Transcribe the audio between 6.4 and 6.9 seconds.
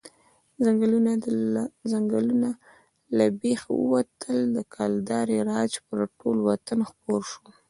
وطن